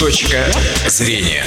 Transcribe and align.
Точка 0.00 0.50
зрения. 0.86 1.44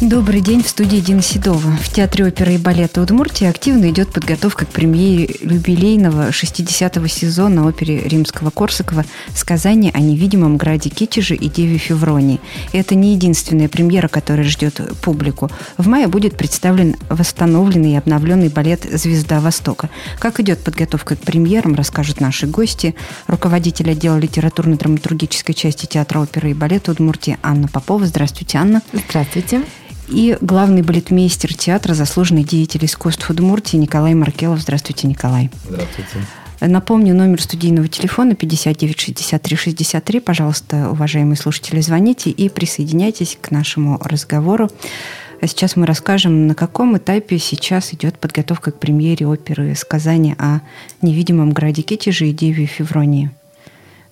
Добрый 0.00 0.40
день, 0.42 0.62
в 0.62 0.68
студии 0.68 0.98
Дина 0.98 1.22
Седова. 1.22 1.72
В 1.72 1.88
Театре 1.88 2.24
оперы 2.24 2.54
и 2.54 2.56
балета 2.56 3.02
Удмуртии 3.02 3.48
активно 3.48 3.90
идет 3.90 4.12
подготовка 4.12 4.64
к 4.64 4.68
премьере 4.68 5.34
юбилейного 5.40 6.28
60-го 6.28 7.08
сезона 7.08 7.66
оперы 7.66 7.98
Римского-Корсакова 8.06 9.04
«Сказание 9.34 9.90
о 9.92 9.98
невидимом 9.98 10.56
граде 10.56 10.88
Китеже 10.88 11.34
и 11.34 11.48
Деве 11.48 11.78
Февронии». 11.78 12.40
Это 12.72 12.94
не 12.94 13.14
единственная 13.14 13.68
премьера, 13.68 14.06
которая 14.06 14.46
ждет 14.46 14.80
публику. 15.02 15.50
В 15.78 15.88
мае 15.88 16.06
будет 16.06 16.36
представлен 16.36 16.94
восстановленный 17.08 17.94
и 17.94 17.96
обновленный 17.96 18.50
балет 18.50 18.86
«Звезда 18.88 19.40
Востока». 19.40 19.90
Как 20.20 20.38
идет 20.38 20.60
подготовка 20.60 21.16
к 21.16 21.22
премьерам, 21.22 21.74
расскажут 21.74 22.20
наши 22.20 22.46
гости. 22.46 22.94
Руководитель 23.26 23.90
отдела 23.90 24.16
литературно-драматургической 24.18 25.56
части 25.56 25.86
Театра 25.86 26.20
оперы 26.20 26.52
и 26.52 26.54
балета 26.54 26.92
Удмуртии 26.92 27.36
Анна 27.42 27.66
Попова. 27.66 28.06
Здравствуйте, 28.06 28.58
Анна. 28.58 28.80
Здравствуйте 28.92 29.62
и 30.08 30.36
главный 30.40 30.82
балетмейстер 30.82 31.54
театра, 31.54 31.94
заслуженный 31.94 32.44
деятель 32.44 32.84
искусств 32.84 33.28
Удмуртии 33.30 33.76
Николай 33.76 34.14
Маркелов. 34.14 34.60
Здравствуйте, 34.60 35.06
Николай. 35.06 35.50
Здравствуйте. 35.68 36.18
Напомню, 36.60 37.14
номер 37.14 37.40
студийного 37.40 37.86
телефона 37.88 38.34
59 38.34 38.98
63 38.98 39.56
63. 39.56 40.20
Пожалуйста, 40.20 40.90
уважаемые 40.90 41.36
слушатели, 41.36 41.80
звоните 41.80 42.30
и 42.30 42.48
присоединяйтесь 42.48 43.38
к 43.40 43.50
нашему 43.50 43.98
разговору. 44.02 44.68
А 45.40 45.46
сейчас 45.46 45.76
мы 45.76 45.86
расскажем, 45.86 46.48
на 46.48 46.56
каком 46.56 46.96
этапе 46.98 47.38
сейчас 47.38 47.94
идет 47.94 48.18
подготовка 48.18 48.72
к 48.72 48.80
премьере 48.80 49.26
оперы 49.28 49.74
«Сказание 49.76 50.34
о 50.38 50.60
невидимом 51.00 51.52
граде 51.52 51.82
Китеже 51.82 52.28
и 52.28 52.32
Деве 52.32 52.66
Февронии». 52.66 53.30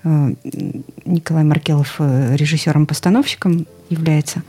Э, 0.04 0.34
Николай 1.04 1.42
Маркелов 1.42 1.96
э, 1.98 2.36
режиссером-постановщиком 2.36 3.66
является. 3.90 4.44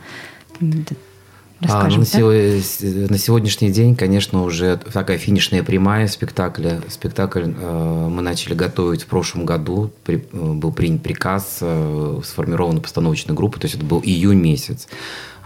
Расскажем, 1.60 2.02
а, 2.02 2.18
ну, 2.18 2.30
да? 2.30 3.12
На 3.12 3.18
сегодняшний 3.18 3.70
день, 3.70 3.96
конечно, 3.96 4.44
уже 4.44 4.76
такая 4.76 5.18
финишная 5.18 5.64
прямая 5.64 6.06
спектакля. 6.06 6.80
Спектакль 6.88 7.46
э, 7.46 8.08
мы 8.08 8.22
начали 8.22 8.54
готовить 8.54 9.02
в 9.02 9.06
прошлом 9.06 9.44
году. 9.44 9.90
При, 10.04 10.16
э, 10.18 10.52
был 10.52 10.72
принят 10.72 11.02
приказ, 11.02 11.58
э, 11.60 12.20
сформирована 12.24 12.80
постановочная 12.80 13.34
группа, 13.34 13.58
то 13.58 13.64
есть 13.64 13.74
это 13.74 13.84
был 13.84 14.00
июнь 14.04 14.40
месяц. 14.40 14.86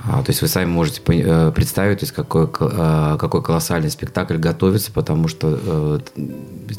А, 0.04 0.22
то 0.22 0.30
есть 0.30 0.42
вы 0.42 0.48
сами 0.48 0.66
можете 0.66 1.00
э, 1.06 1.52
представить, 1.54 2.00
то 2.00 2.04
есть 2.04 2.12
какой, 2.12 2.44
э, 2.44 3.16
какой 3.18 3.42
колоссальный 3.42 3.90
спектакль 3.90 4.36
готовится, 4.36 4.92
потому 4.92 5.28
что 5.28 5.58
э, 5.64 6.00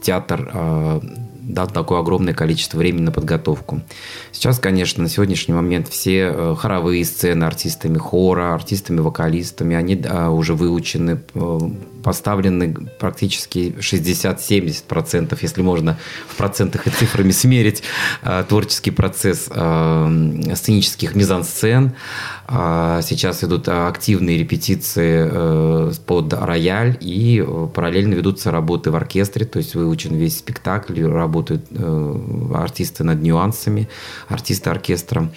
театр 0.01 0.51
э, 0.53 1.01
дал 1.47 1.67
такое 1.67 1.99
огромное 1.99 2.33
количество 2.33 2.77
времени 2.77 3.03
на 3.03 3.11
подготовку. 3.11 3.81
Сейчас, 4.31 4.59
конечно, 4.59 5.03
на 5.03 5.09
сегодняшний 5.09 5.53
момент 5.53 5.87
все 5.87 6.31
э, 6.33 6.55
хоровые 6.57 7.05
сцены 7.05 7.43
артистами 7.43 7.97
хора, 7.97 8.53
артистами-вокалистами, 8.53 9.75
они 9.75 9.95
уже 10.29 10.55
выучены, 10.55 11.21
э, 11.33 11.59
поставлены 12.03 12.75
практически 12.99 13.75
60-70%, 13.79 15.37
если 15.41 15.61
можно 15.61 15.97
в 16.27 16.35
процентах 16.35 16.87
и 16.87 16.89
цифрами 16.89 17.31
смерить 17.31 17.83
э, 18.21 18.43
творческий 18.47 18.91
процесс 18.91 19.43
сценических 19.43 21.15
мизансцен. 21.15 21.93
А 22.45 23.01
сейчас 23.01 23.43
идут 23.43 23.69
активные 23.69 24.37
репетиции 24.37 25.93
под 26.05 26.33
рояль 26.33 26.97
и 26.99 27.43
параллельно 27.73 28.13
ведутся 28.15 28.51
работы 28.51 28.91
в 28.91 28.95
оркестре, 28.95 29.45
то 29.45 29.57
есть 29.57 29.75
выучен 29.75 30.15
весь 30.15 30.39
спектакль, 30.39 31.01
работают 31.03 31.65
артисты 32.53 33.03
над 33.03 33.21
нюансами, 33.21 33.89
артисты 34.27 34.69
оркестра. 34.69 35.31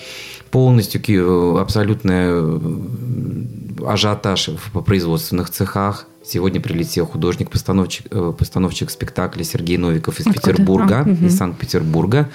Полностью 0.51 1.03
э, 1.07 1.61
абсолютный 1.61 2.29
э, 2.29 3.87
ажиотаж 3.87 4.49
в 4.49 4.81
производственных 4.83 5.51
цехах. 5.51 6.07
Сегодня 6.27 6.61
прилетел 6.61 7.07
художник-постановщик 7.07 8.07
э, 8.11 8.33
постановщик 8.37 8.91
спектакля 8.91 9.45
Сергей 9.45 9.77
Новиков 9.77 10.19
из 10.19 10.27
Откуда? 10.27 10.41
Петербурга, 10.41 11.05
а, 11.07 11.09
угу. 11.09 11.27
из 11.27 11.37
Санкт-Петербурга. 11.37 12.29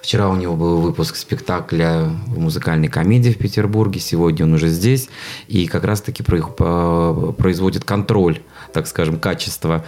Вчера 0.00 0.30
у 0.30 0.36
него 0.36 0.56
был 0.56 0.80
выпуск 0.80 1.16
спектакля 1.16 2.10
в 2.26 2.38
музыкальной 2.38 2.88
комедии 2.88 3.30
в 3.30 3.38
Петербурге. 3.38 4.00
Сегодня 4.00 4.46
он 4.46 4.54
уже 4.54 4.68
здесь. 4.68 5.10
И 5.48 5.66
как 5.66 5.84
раз-таки 5.84 6.22
производит 6.22 7.84
контроль 7.84 8.40
так 8.74 8.88
скажем, 8.88 9.18
качества. 9.18 9.84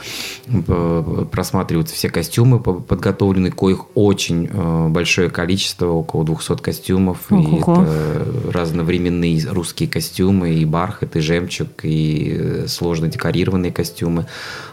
Просматриваются 1.32 1.94
все 1.94 2.08
костюмы 2.08 2.60
подготовлены, 2.60 3.50
коих 3.50 3.86
очень 3.94 4.48
э, 4.50 4.88
большое 4.88 5.28
количество, 5.28 5.88
около 5.88 6.24
200 6.24 6.62
костюмов. 6.62 7.18
Ого. 7.30 7.40
И 7.42 7.60
это 7.60 8.26
разновременные 8.52 9.42
русские 9.50 9.88
костюмы, 9.88 10.54
и 10.54 10.64
бархат, 10.64 11.16
и 11.16 11.20
жемчуг, 11.20 11.68
и 11.82 12.36
э, 12.38 12.66
сложно 12.68 13.08
декорированные 13.08 13.72
костюмы. 13.72 14.26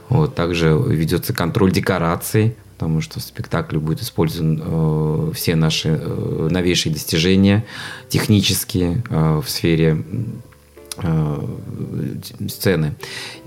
Вот. 0.10 0.36
Также 0.36 0.80
ведется 0.88 1.34
контроль 1.34 1.72
декораций, 1.72 2.56
потому 2.78 3.02
что 3.02 3.20
в 3.20 3.24
спектакле 3.24 3.80
будет 3.80 4.04
использован 4.04 4.62
э, 4.64 5.32
все 5.34 5.56
наши 5.56 5.90
э, 5.90 6.48
новейшие 6.52 6.94
достижения 6.94 7.66
технические 8.10 9.04
э, 9.10 9.42
в 9.44 9.50
сфере 9.50 9.98
Э, 9.98 10.53
сцены. 12.48 12.96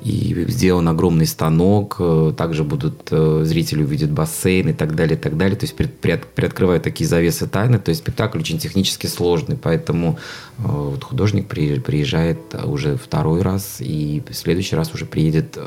И 0.03 0.47
сделан 0.49 0.89
огромный 0.89 1.27
станок, 1.27 1.97
э, 1.99 2.33
также 2.37 2.65
будут 2.65 3.09
э, 3.11 3.43
зрители 3.45 3.83
увидят 3.83 4.11
бассейн 4.11 4.71
и 4.71 4.73
так 4.73 4.95
далее, 4.95 5.17
и 5.17 5.21
так 5.21 5.37
далее. 5.37 5.57
То 5.57 5.65
есть 5.65 5.75
приоткрывают 5.75 6.83
такие 6.83 7.09
завесы 7.09 7.47
тайны. 7.47 7.79
То 7.79 7.91
есть 7.91 8.03
спектакль 8.03 8.39
очень 8.39 8.59
технически 8.59 9.07
сложный, 9.07 9.57
поэтому 9.57 10.19
вот 10.59 11.05
художник 11.05 11.49
приезжает 11.49 12.39
уже 12.65 12.97
второй 12.97 13.43
раз 13.43 13.77
и 13.81 14.23
в 14.29 14.35
следующий 14.35 14.75
раз 14.75 14.95
уже 14.95 15.05
приедет 15.05 15.59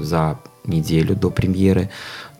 за 0.00 0.38
неделю 0.66 1.16
до 1.16 1.30
премьеры 1.30 1.90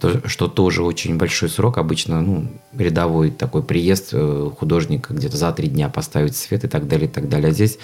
то, 0.00 0.26
что 0.28 0.48
тоже 0.48 0.82
очень 0.82 1.16
большой 1.16 1.48
срок. 1.48 1.78
Обычно 1.78 2.22
ну, 2.22 2.48
рядовой 2.72 3.30
такой 3.30 3.62
приезд 3.62 4.10
э, 4.12 4.50
художника 4.58 5.12
где-то 5.12 5.36
за 5.36 5.52
три 5.52 5.68
дня 5.68 5.88
поставить 5.88 6.36
свет 6.36 6.64
и 6.64 6.68
так 6.68 6.88
далее, 6.88 7.06
и 7.06 7.10
так 7.10 7.28
далее. 7.28 7.50
А 7.50 7.52
здесь 7.52 7.78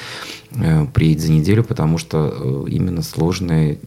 э, 0.53 0.87
приедет 0.87 1.22
за 1.22 1.32
неделю, 1.32 1.62
потому 1.62 1.99
что 1.99 2.32
э, 2.34 2.71
именно 2.71 3.03
сложный 3.03 3.78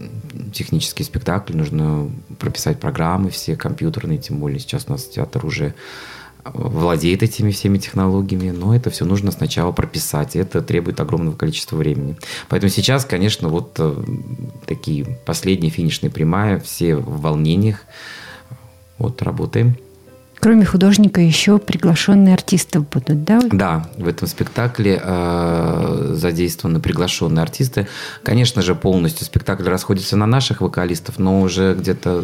технический 0.54 1.04
спектакль. 1.04 1.58
Нужно 1.58 2.10
прописать 2.38 2.80
программы 2.80 3.32
все 3.32 3.56
компьютерные, 3.56 4.20
тем 4.20 4.38
более 4.38 4.60
сейчас 4.60 4.86
у 4.88 4.92
нас 4.92 5.06
театр 5.06 5.46
уже 5.46 5.74
владеет 6.54 7.24
этими 7.24 7.52
всеми 7.52 7.78
технологиями, 7.78 8.52
но 8.52 8.76
это 8.76 8.90
все 8.90 9.06
нужно 9.06 9.32
сначала 9.32 9.72
прописать, 9.72 10.36
и 10.36 10.40
это 10.40 10.62
требует 10.62 11.00
огромного 11.00 11.36
количества 11.36 11.76
времени. 11.78 12.18
Поэтому 12.48 12.70
сейчас, 12.70 13.06
конечно, 13.06 13.50
вот 13.50 13.76
э, 13.80 14.04
такие 14.66 15.20
последние 15.26 15.72
финишные 15.72 16.10
прямая, 16.10 16.60
все 16.60 16.96
в 16.96 17.22
волнениях, 17.22 17.86
вот 18.98 19.22
работаем. 19.22 19.76
Кроме 20.40 20.64
художника 20.64 21.20
еще 21.20 21.58
приглашенные 21.58 22.34
артисты 22.34 22.80
будут, 22.80 23.26
да? 23.26 23.42
Да, 23.52 23.90
в 23.98 24.08
этом 24.08 24.26
спектакле 24.26 25.02
э, 25.04 26.14
задействованы 26.16 26.80
приглашенные 26.80 27.44
артисты. 27.44 27.88
Конечно 28.24 28.62
же, 28.62 28.74
полностью 28.74 29.26
спектакль 29.26 29.68
расходится 29.68 30.16
на 30.16 30.26
наших 30.26 30.62
вокалистов, 30.62 31.20
но 31.20 31.42
уже 31.42 31.74
где-то 31.74 32.24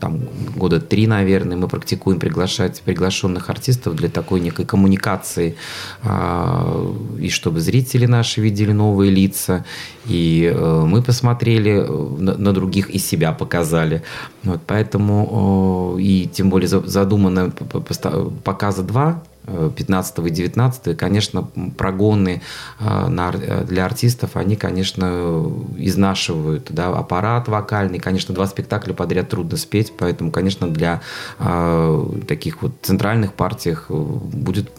там 0.00 0.20
года 0.54 0.80
три, 0.80 1.06
наверное, 1.06 1.56
мы 1.56 1.66
практикуем 1.68 2.20
приглашать 2.20 2.82
приглашенных 2.82 3.48
артистов 3.48 3.96
для 3.96 4.10
такой 4.10 4.40
некой 4.40 4.66
коммуникации, 4.66 5.56
э, 6.02 6.94
и 7.20 7.30
чтобы 7.30 7.60
зрители 7.60 8.04
наши 8.04 8.42
видели 8.42 8.72
новые 8.72 9.10
лица, 9.10 9.64
и 10.04 10.52
э, 10.54 10.84
мы 10.86 11.02
посмотрели 11.02 11.80
на, 11.80 12.36
на 12.36 12.52
других 12.52 12.90
и 12.90 12.98
себя 12.98 13.32
показали. 13.32 14.02
Вот, 14.44 14.60
поэтому, 14.66 15.96
э, 15.96 16.02
и 16.02 16.30
тем 16.32 16.50
более 16.50 16.68
задумано 16.68 17.45
показа 17.50 18.82
два 18.82 19.22
15 19.46 20.18
и 20.18 20.30
19, 20.30 20.96
конечно, 20.96 21.48
прогоны 21.76 22.42
э, 22.80 23.64
для 23.68 23.84
артистов, 23.84 24.30
они, 24.34 24.56
конечно, 24.56 25.50
изнашивают 25.78 26.66
да, 26.70 26.88
аппарат 26.88 27.46
вокальный. 27.48 28.00
Конечно, 28.00 28.34
два 28.34 28.46
спектакля 28.46 28.92
подряд 28.92 29.28
трудно 29.28 29.56
спеть, 29.56 29.92
поэтому, 29.96 30.32
конечно, 30.32 30.68
для 30.68 31.00
э, 31.38 32.04
таких 32.26 32.62
вот 32.62 32.72
центральных 32.82 33.34
партиях 33.34 33.86
будет, 33.88 34.70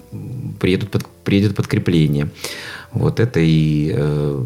приедут 0.59 0.91
под, 0.91 1.07
приедет 1.23 1.55
подкрепление. 1.55 2.29
Вот 2.91 3.19
это 3.19 3.39
и 3.39 3.91
э, 3.95 4.45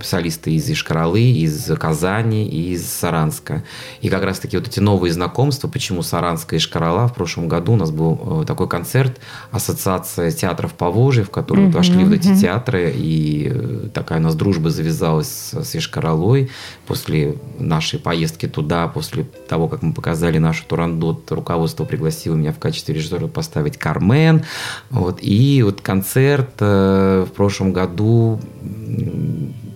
солисты 0.00 0.52
из 0.52 0.70
Ишкаралы, 0.70 1.20
из 1.20 1.70
Казани 1.78 2.46
и 2.48 2.72
из 2.72 2.86
Саранска. 2.86 3.64
И 4.00 4.08
как 4.08 4.22
раз-таки 4.22 4.56
вот 4.56 4.68
эти 4.68 4.80
новые 4.80 5.12
знакомства, 5.12 5.68
почему 5.68 6.02
Саранска 6.02 6.56
и 6.56 6.58
Ишкарала, 6.58 7.08
в 7.08 7.14
прошлом 7.14 7.48
году 7.48 7.72
у 7.72 7.76
нас 7.76 7.90
был 7.90 8.44
такой 8.46 8.68
концерт, 8.68 9.20
ассоциация 9.50 10.30
театров 10.30 10.74
Поволжья, 10.74 11.24
в 11.24 11.30
которую 11.30 11.68
mm-hmm, 11.68 11.72
вошли 11.72 12.04
вот 12.04 12.14
эти 12.14 12.34
театры, 12.38 12.92
и 12.94 13.88
такая 13.92 14.18
у 14.18 14.22
нас 14.22 14.34
дружба 14.34 14.70
завязалась 14.70 15.52
с 15.52 15.76
Ишкаралой 15.76 16.50
после 16.86 17.36
нашей 17.58 17.98
поездки 17.98 18.46
туда, 18.46 18.88
после 18.88 19.24
того, 19.48 19.68
как 19.68 19.82
мы 19.82 19.92
показали 19.92 20.38
нашу 20.38 20.64
Турандот, 20.66 21.30
руководство 21.32 21.84
пригласило 21.84 22.34
меня 22.34 22.52
в 22.52 22.58
качестве 22.58 22.94
режиссера 22.94 23.28
поставить 23.28 23.76
Кармен. 23.76 24.44
Вот, 24.90 25.18
и 25.20 25.62
вот 25.62 25.80
концерт 25.80 26.54
э, 26.60 27.26
в 27.28 27.32
прошлом 27.32 27.72
году 27.72 28.40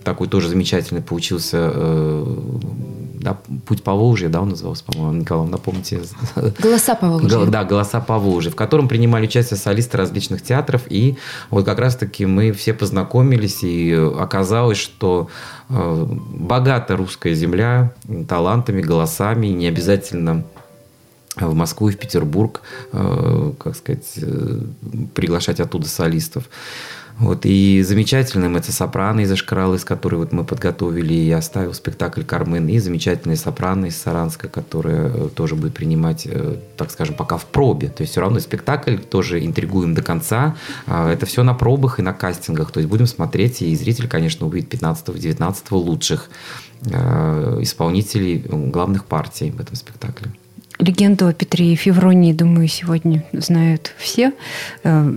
такой 0.05 0.27
тоже 0.27 0.47
замечательный 0.47 1.01
получился 1.01 1.71
э, 1.73 2.35
да, 3.25 3.37
«Путь 3.65 3.83
по 3.83 3.93
Волжье», 3.93 4.29
да, 4.29 4.41
он 4.41 4.49
назывался, 4.49 4.83
по-моему, 4.85 5.21
Николай, 5.21 5.49
напомните. 5.49 6.01
«Голоса 6.59 6.95
по 6.95 7.09
Волжье». 7.09 7.47
Да, 7.47 7.63
«Голоса 7.63 7.99
по 7.99 8.19
Волжье», 8.19 8.51
в 8.51 8.55
котором 8.55 8.87
принимали 8.87 9.25
участие 9.25 9.57
солисты 9.57 9.97
различных 9.97 10.43
театров, 10.43 10.83
и 10.89 11.17
вот 11.49 11.65
как 11.65 11.79
раз-таки 11.79 12.25
мы 12.27 12.51
все 12.51 12.73
познакомились, 12.73 13.63
и 13.63 13.91
оказалось, 13.93 14.77
что 14.77 15.27
э, 15.69 16.05
богата 16.07 16.95
русская 16.95 17.33
земля 17.33 17.93
талантами, 18.27 18.81
голосами, 18.81 19.47
не 19.47 19.67
обязательно 19.67 20.45
в 21.35 21.53
Москву 21.53 21.89
и 21.89 21.91
в 21.91 21.97
Петербург, 21.97 22.61
э, 22.93 23.53
как 23.57 23.75
сказать, 23.75 24.13
э, 24.17 24.59
приглашать 25.13 25.59
оттуда 25.59 25.87
солистов. 25.87 26.43
Вот, 27.17 27.45
и 27.45 27.81
замечательным 27.81 28.57
это 28.57 28.71
сопрано 28.71 29.21
из 29.21 29.31
Ашкаралы, 29.31 29.79
с 29.79 29.85
которой 29.85 30.15
вот 30.15 30.33
мы 30.33 30.43
подготовили 30.43 31.13
и 31.13 31.31
оставил 31.31 31.73
спектакль 31.73 32.23
«Кармен», 32.23 32.67
и 32.67 32.77
замечательные 32.79 33.37
сопрано 33.37 33.85
из 33.85 33.97
Саранска, 33.97 34.49
которая 34.49 35.09
э, 35.09 35.29
тоже 35.33 35.55
будет 35.55 35.73
принимать, 35.73 36.27
так 36.75 36.91
скажем, 36.91 37.15
пока 37.15 37.37
в 37.37 37.45
пробе. 37.45 37.87
То 37.87 38.01
есть 38.01 38.11
все 38.11 38.21
равно 38.21 38.39
спектакль 38.39 38.97
тоже 38.97 39.45
интригуем 39.45 39.93
до 39.93 40.01
конца. 40.01 40.55
А, 40.87 41.09
это 41.11 41.25
все 41.25 41.43
на 41.43 41.53
пробах 41.53 41.99
и 41.99 42.01
на 42.01 42.13
кастингах. 42.13 42.71
То 42.71 42.79
есть 42.79 42.89
будем 42.89 43.07
смотреть, 43.07 43.61
и 43.61 43.73
зритель, 43.75 44.07
конечно, 44.07 44.45
увидит 44.45 44.73
15-19 44.73 45.55
лучших 45.71 46.29
исполнителей 47.61 48.45
главных 48.47 49.05
партий 49.05 49.49
в 49.49 49.59
этом 49.59 49.75
спектакле. 49.75 50.31
Легенду 50.79 51.27
о 51.27 51.33
Петре 51.33 51.73
и 51.73 51.75
Февронии, 51.75 52.33
думаю, 52.33 52.67
сегодня 52.67 53.23
знают 53.31 53.93
все. 53.97 54.33
Э, 54.83 55.09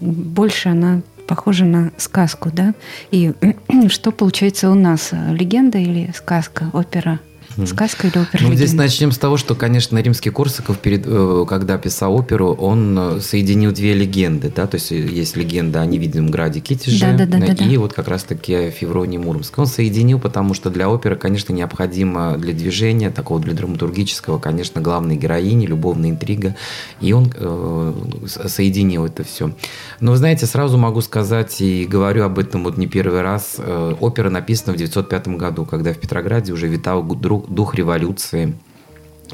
больше 0.00 0.68
она 0.68 1.02
похожа 1.30 1.64
на 1.64 1.92
сказку, 1.96 2.50
да? 2.52 2.74
И 3.12 3.32
что 3.88 4.10
получается 4.10 4.68
у 4.68 4.74
нас? 4.74 5.10
Легенда 5.12 5.78
или 5.78 6.10
сказка, 6.12 6.70
опера? 6.72 7.20
Сказка 7.66 8.06
или 8.06 8.18
опера? 8.18 8.42
Ну, 8.42 8.54
здесь 8.54 8.72
начнем 8.72 9.12
с 9.12 9.18
того, 9.18 9.36
что, 9.36 9.54
конечно, 9.54 9.98
римский 9.98 10.30
Корсаков, 10.30 10.78
перед, 10.78 11.04
э, 11.06 11.44
когда 11.48 11.78
писал 11.78 12.14
оперу, 12.14 12.52
он 12.52 12.98
э, 12.98 13.20
соединил 13.20 13.72
две 13.72 13.94
легенды. 13.94 14.52
Да? 14.54 14.66
То 14.66 14.76
есть 14.76 14.90
есть 14.90 15.36
легенда 15.36 15.80
о 15.80 15.86
невидимом 15.86 16.30
граде 16.30 16.60
Китеже 16.60 17.00
да, 17.00 17.26
да, 17.26 17.26
да, 17.26 17.46
и 17.46 17.74
да, 17.74 17.80
вот 17.80 17.92
как 17.92 18.08
раз-таки 18.08 18.70
Февронии 18.70 19.18
Муромской. 19.18 19.62
Он 19.62 19.68
соединил, 19.68 20.18
потому 20.18 20.54
что 20.54 20.70
для 20.70 20.88
оперы, 20.88 21.16
конечно, 21.16 21.52
необходимо 21.52 22.36
для 22.38 22.52
движения, 22.52 23.10
такого 23.10 23.40
для 23.40 23.54
драматургического, 23.54 24.38
конечно, 24.38 24.80
главной 24.80 25.16
героини, 25.16 25.66
любовная 25.66 26.10
интрига. 26.10 26.56
И 27.00 27.12
он 27.12 27.32
э, 27.34 27.92
соединил 28.26 29.06
это 29.06 29.24
все. 29.24 29.52
Но, 30.00 30.14
знаете, 30.16 30.46
сразу 30.46 30.78
могу 30.78 31.00
сказать, 31.00 31.60
и 31.60 31.84
говорю 31.84 32.24
об 32.24 32.38
этом 32.38 32.64
вот 32.64 32.76
не 32.76 32.86
первый 32.86 33.22
раз, 33.22 33.56
э, 33.58 33.94
опера 34.00 34.30
написана 34.30 34.72
в 34.74 34.76
905 34.76 35.28
году, 35.28 35.64
когда 35.64 35.92
в 35.92 35.98
Петрограде 35.98 36.52
уже 36.52 36.68
витал 36.68 37.02
друг, 37.02 37.39
дух 37.48 37.74
революции. 37.74 38.54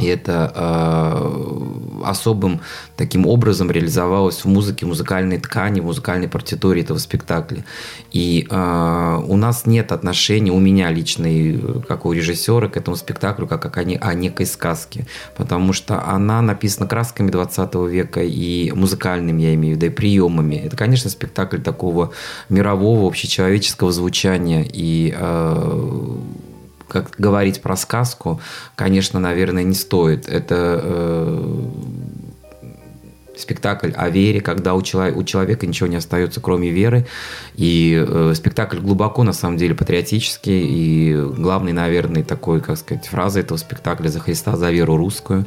И 0.00 0.06
это 0.06 0.52
э, 0.54 2.04
особым 2.04 2.60
таким 2.96 3.26
образом 3.26 3.70
реализовалось 3.70 4.44
в 4.44 4.46
музыке, 4.46 4.84
музыкальной 4.84 5.38
ткани, 5.38 5.80
музыкальной 5.80 6.28
партитуре 6.28 6.82
этого 6.82 6.98
спектакля. 6.98 7.64
И 8.12 8.46
э, 8.48 9.20
у 9.26 9.36
нас 9.36 9.64
нет 9.64 9.92
отношения, 9.92 10.52
у 10.52 10.58
меня 10.58 10.90
лично, 10.90 11.28
как 11.88 12.04
у 12.04 12.12
режиссера, 12.12 12.68
к 12.68 12.76
этому 12.76 12.96
спектаклю, 12.96 13.46
как, 13.46 13.62
как 13.62 13.78
о, 13.78 13.80
о 13.80 14.14
некой 14.14 14.46
сказке. 14.46 15.06
Потому 15.34 15.72
что 15.72 16.06
она 16.06 16.42
написана 16.42 16.86
красками 16.86 17.30
20 17.30 17.74
века 17.90 18.22
и 18.22 18.72
музыкальными, 18.72 19.42
я 19.42 19.54
имею 19.54 19.74
в 19.74 19.76
виду, 19.78 19.86
и 19.86 19.90
приемами. 19.90 20.56
Это, 20.56 20.76
конечно, 20.76 21.08
спектакль 21.08 21.58
такого 21.58 22.12
мирового, 22.50 23.08
общечеловеческого 23.08 23.92
звучания. 23.92 24.66
И 24.70 25.14
э, 25.16 26.16
как 26.88 27.10
говорить 27.18 27.62
про 27.62 27.76
сказку, 27.76 28.40
конечно, 28.74 29.20
наверное, 29.20 29.62
не 29.62 29.74
стоит. 29.74 30.28
Это 30.28 30.80
э, 30.82 31.68
спектакль 33.36 33.92
о 33.94 34.08
вере, 34.08 34.40
когда 34.40 34.74
у, 34.74 34.82
человека, 34.82 35.18
у 35.18 35.24
человека 35.24 35.66
ничего 35.66 35.86
не 35.86 35.96
остается, 35.96 36.40
кроме 36.40 36.70
веры. 36.70 37.06
И 37.54 38.04
э, 38.06 38.32
спектакль 38.34 38.78
глубоко, 38.78 39.22
на 39.22 39.32
самом 39.32 39.58
деле, 39.58 39.74
патриотический. 39.74 40.66
И 40.66 41.14
главный, 41.36 41.72
наверное, 41.72 42.24
такой, 42.24 42.60
как 42.60 42.78
сказать, 42.78 43.06
фраза 43.06 43.40
этого 43.40 43.58
спектакля 43.58 44.08
«За 44.08 44.20
Христа, 44.20 44.56
за 44.56 44.70
веру 44.70 44.96
русскую». 44.96 45.46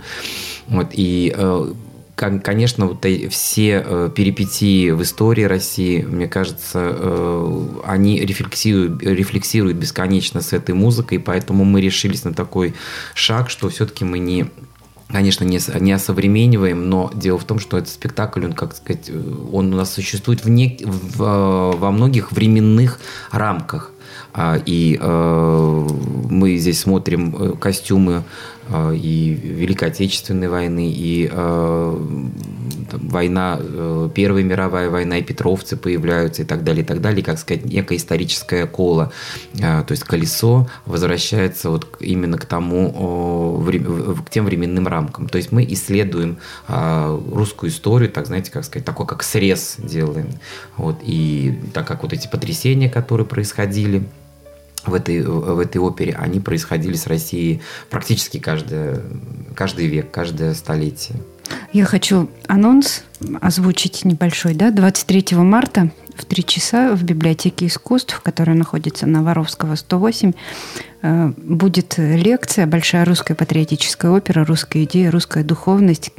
Вот, 0.68 0.90
и 0.92 1.34
э, 1.36 1.74
конечно, 2.20 2.86
вот 2.86 3.06
все 3.30 3.84
э, 3.86 4.10
перипетии 4.14 4.92
в 4.92 5.02
истории 5.04 5.44
России, 5.44 6.02
мне 6.02 6.28
кажется, 6.28 6.80
э, 6.94 7.62
они 7.86 8.20
рефлексируют, 8.20 9.02
рефлексируют 9.02 9.78
бесконечно 9.78 10.42
с 10.42 10.52
этой 10.52 10.76
музыкой, 10.76 11.20
поэтому 11.20 11.64
мы 11.64 11.80
решились 11.80 12.26
на 12.26 12.34
такой 12.34 12.74
шаг, 13.14 13.50
что 13.50 13.70
все-таки 13.70 14.04
мы 14.04 14.20
не 14.20 14.48
конечно, 15.08 15.44
не, 15.44 15.60
не 15.80 15.92
осовремениваем, 15.92 16.88
но 16.88 17.10
дело 17.16 17.40
в 17.40 17.44
том, 17.44 17.60
что 17.60 17.78
этот 17.78 17.90
спектакль, 17.90 18.46
он, 18.46 18.54
как 18.54 18.76
сказать, 18.76 19.10
он 19.10 19.74
у 19.74 19.78
нас 19.78 19.94
существует 19.94 20.46
в 20.46 20.50
не, 20.50 20.78
в, 20.84 21.74
во 21.76 21.92
многих 21.92 22.32
временных 22.32 23.00
рамках. 23.32 23.92
А, 24.34 24.58
и 24.66 24.98
э, 25.00 25.88
мы 26.30 26.58
здесь 26.58 26.82
смотрим 26.82 27.58
костюмы 27.58 28.24
Э, 28.70 28.96
и 28.96 29.30
Великой 29.32 29.90
Отечественной 29.90 30.48
войны, 30.48 30.92
и 30.92 31.28
э, 31.32 32.08
война, 32.92 33.58
э, 33.60 34.10
Первая 34.14 34.44
мировая 34.44 34.90
война, 34.90 35.18
и 35.18 35.24
Петровцы 35.24 35.76
появляются, 35.76 36.44
и 36.44 36.46
так 36.46 36.64
далее, 36.64 36.84
и 36.84 36.86
так 36.86 37.02
далее, 37.02 37.24
как 37.24 37.40
сказать, 37.40 37.66
некое 37.66 37.98
историческое 37.98 38.68
коло, 38.68 39.12
то 39.58 39.86
есть 39.90 40.04
колесо 40.04 40.68
возвращается 40.86 41.70
вот 41.70 41.98
именно 42.00 42.38
к 42.38 42.46
тому, 42.46 43.64
к 44.26 44.30
тем 44.30 44.46
временным 44.46 44.88
рамкам. 44.88 45.28
То 45.30 45.38
есть 45.38 45.52
мы 45.52 45.66
исследуем 45.66 46.38
русскую 46.68 47.70
историю, 47.70 48.10
так 48.10 48.28
знаете, 48.28 48.52
как 48.52 48.66
сказать, 48.66 48.86
такой 48.86 49.06
как 49.06 49.24
срез 49.24 49.76
делаем. 49.78 50.30
Вот, 50.78 50.98
и 51.04 51.60
так 51.74 51.88
как 51.88 52.04
вот 52.04 52.14
эти 52.14 52.28
потрясения, 52.28 52.90
которые 52.90 53.28
происходили, 53.28 54.04
в 54.86 54.94
этой, 54.94 55.22
в 55.22 55.60
этой 55.60 55.78
опере, 55.78 56.14
они 56.14 56.40
происходили 56.40 56.96
с 56.96 57.08
Россией 57.08 57.62
практически 57.90 58.40
каждый, 58.40 59.02
каждый 59.56 59.88
век, 59.88 60.12
каждое 60.12 60.54
столетие. 60.54 61.18
Я 61.74 61.86
хочу 61.86 62.30
анонс 62.48 63.04
озвучить 63.42 64.06
небольшой. 64.06 64.54
Да? 64.54 64.72
23 64.72 65.38
марта 65.38 65.92
в 66.16 66.26
3 66.26 66.44
часа 66.46 66.96
в 66.96 67.04
библиотеке 67.04 67.68
искусств, 67.68 68.20
которая 68.22 68.56
находится 68.56 69.06
на 69.06 69.24
Воровского 69.24 69.76
108, 69.76 70.34
э, 71.02 71.34
будет 71.38 71.96
лекция 71.98 72.68
«Большая 72.68 73.06
русская 73.06 73.36
патриотическая 73.36 74.12
опера. 74.12 74.44
Русская 74.46 74.84
идея, 74.84 75.12
русская 75.12 75.44
духовность». 75.44 76.12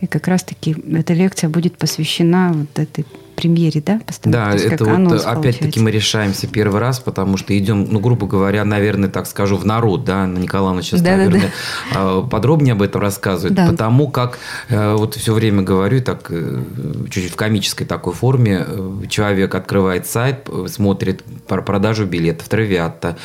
И 0.00 0.06
как 0.06 0.28
раз-таки 0.28 0.76
эта 0.92 1.12
лекция 1.12 1.50
будет 1.50 1.76
посвящена 1.76 2.52
вот 2.52 2.78
этой 2.78 3.04
премьере, 3.44 3.82
да? 3.84 4.00
Да, 4.24 4.54
это 4.54 4.84
вот 4.84 5.24
опять-таки 5.24 5.78
мы 5.78 5.90
решаемся 5.90 6.46
первый 6.46 6.80
раз, 6.80 6.98
потому 6.98 7.36
что 7.36 7.56
идем, 7.56 7.86
ну, 7.90 8.00
грубо 8.00 8.26
говоря, 8.26 8.64
наверное, 8.64 9.10
так 9.10 9.26
скажу, 9.26 9.58
в 9.58 9.66
народ, 9.66 10.04
да, 10.04 10.26
Николаевна 10.26 10.80
сейчас, 10.80 11.02
да, 11.02 11.16
наверное, 11.16 11.52
да, 11.92 12.20
да. 12.20 12.20
подробнее 12.22 12.72
об 12.72 12.80
этом 12.80 13.02
рассказывает, 13.02 13.54
да. 13.54 13.66
потому 13.66 14.08
как 14.08 14.38
э, 14.70 14.94
вот 14.94 15.16
все 15.16 15.34
время 15.34 15.62
говорю, 15.62 16.00
так 16.00 16.26
э, 16.30 16.62
чуть-чуть 17.10 17.32
в 17.32 17.36
комической 17.36 17.86
такой 17.86 18.14
форме, 18.14 18.64
э, 18.66 19.02
человек 19.10 19.54
открывает 19.54 20.06
сайт, 20.06 20.48
смотрит 20.68 21.22
продажу 21.46 22.06
билетов, 22.06 22.48
Травиатта, 22.48 23.18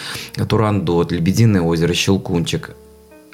Турандот, 0.50 1.14
Лебединое 1.14 1.62
озеро, 1.62 1.94
Щелкунчик, 1.94 2.72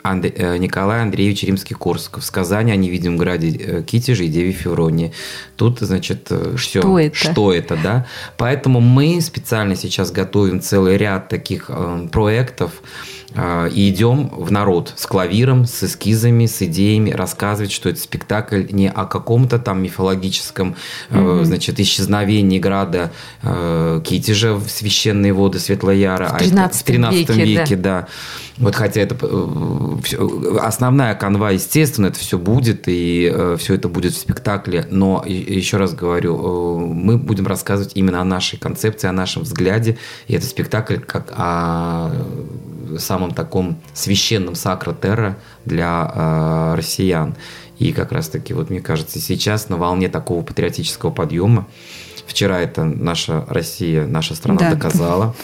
Анд... 0.05 0.25
Э, 0.25 0.57
Николай 0.57 1.01
Андреевич 1.01 1.43
Римский-Корсаков. 1.43 2.23
Сказание 2.23 2.73
о 2.73 2.77
невидимом 2.77 3.17
граде 3.17 3.49
э, 3.57 3.83
Китеже 3.83 4.25
и 4.25 4.27
Деве 4.27 4.51
Февронии. 4.51 5.11
Тут, 5.55 5.79
значит, 5.79 6.31
все. 6.57 6.81
Что 6.81 6.99
это? 6.99 7.15
Что 7.15 7.53
это, 7.53 7.77
да? 7.81 8.05
Поэтому 8.37 8.81
мы 8.81 9.19
специально 9.21 9.75
сейчас 9.75 10.11
готовим 10.11 10.61
целый 10.61 10.97
ряд 10.97 11.29
таких 11.29 11.65
э, 11.69 12.07
проектов, 12.11 12.71
и 13.73 13.89
идем 13.89 14.29
в 14.29 14.49
народ 14.49 14.93
с 14.95 15.05
клавиром, 15.05 15.65
с 15.65 15.83
эскизами, 15.83 16.45
с 16.45 16.61
идеями, 16.61 17.11
рассказывать, 17.11 17.73
что 17.73 17.89
это 17.89 17.99
спектакль 17.99 18.63
не 18.69 18.89
о 18.89 19.03
каком-то 19.03 19.59
там 19.59 19.83
мифологическом, 19.83 20.77
mm-hmm. 21.09 21.43
значит, 21.43 21.77
исчезновении 21.81 22.59
града 22.59 23.11
э, 23.43 23.99
Китежа 24.05 24.53
в 24.53 24.69
священные 24.69 25.33
воды 25.33 25.59
Светлояра, 25.59 26.29
в 26.29 26.37
13, 26.37 26.57
а 26.57 26.65
это, 26.65 26.77
в 26.77 26.83
13 26.83 27.29
веке, 27.29 27.43
веке 27.43 27.75
да. 27.75 28.01
да. 28.01 28.07
Вот 28.57 28.75
хотя 28.75 29.01
это 29.01 29.17
э, 29.21 30.57
основная 30.61 31.13
канва, 31.15 31.51
естественно, 31.51 32.07
это 32.07 32.19
все 32.19 32.37
будет, 32.37 32.87
и 32.87 33.29
э, 33.33 33.57
все 33.59 33.73
это 33.73 33.89
будет 33.89 34.13
в 34.13 34.17
спектакле, 34.17 34.87
но 34.89 35.23
еще 35.25 35.77
раз 35.77 35.93
говорю, 35.93 36.77
мы 36.87 37.17
будем 37.17 37.47
рассказывать 37.47 37.91
именно 37.95 38.21
о 38.21 38.23
нашей 38.23 38.57
концепции, 38.57 39.07
о 39.07 39.11
нашем 39.11 39.43
взгляде, 39.43 39.97
и 40.27 40.35
это 40.35 40.45
спектакль 40.45 40.97
как 40.97 41.33
о 41.35 42.11
самом 42.97 43.31
таком 43.31 43.79
священном 43.93 44.55
сакро-терра 44.55 45.37
для 45.65 46.11
э, 46.13 46.75
россиян. 46.75 47.35
И 47.79 47.91
как 47.91 48.11
раз-таки, 48.11 48.53
вот 48.53 48.69
мне 48.69 48.79
кажется, 48.79 49.19
сейчас 49.19 49.69
на 49.69 49.77
волне 49.77 50.07
такого 50.07 50.41
патриотического 50.43 51.11
подъема, 51.11 51.67
Вчера 52.27 52.59
это 52.59 52.83
наша 52.83 53.45
Россия, 53.47 54.07
наша 54.07 54.35
страна 54.35 54.59
да. 54.59 54.71
доказала. 54.71 55.35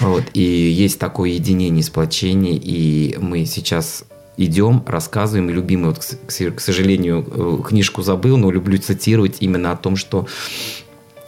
Вот, 0.00 0.24
и 0.32 0.40
есть 0.40 0.98
такое 0.98 1.30
единение, 1.30 1.84
сплочение, 1.84 2.56
и 2.56 3.16
мы 3.20 3.44
сейчас 3.44 4.04
идем, 4.36 4.82
рассказываем, 4.86 5.50
любимый, 5.50 5.90
вот, 5.90 5.98
к, 6.26 6.60
сожалению, 6.60 7.24
э, 7.30 7.68
книжку 7.68 8.02
забыл, 8.02 8.38
но 8.38 8.50
люблю 8.50 8.78
цитировать 8.78 9.36
именно 9.40 9.72
о 9.72 9.76
том, 9.76 9.96
что 9.96 10.26